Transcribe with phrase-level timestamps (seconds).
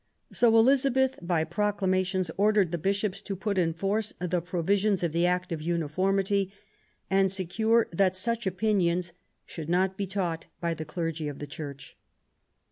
[0.31, 5.27] So Elizabeth, by proclamation, ordered the Bishops to put in force the provisions of the
[5.27, 6.51] Act of Uniformity,
[7.11, 9.13] and secure that such opinions
[9.45, 11.97] should not be taught by the clergy of the Church.